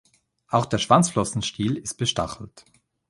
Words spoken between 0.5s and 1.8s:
der Schwanzflossenstiel